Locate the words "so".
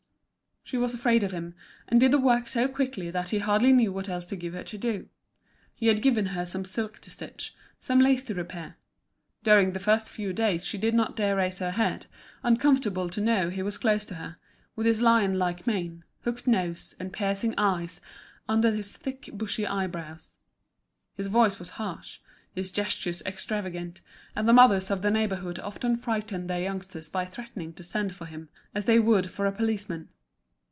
2.47-2.65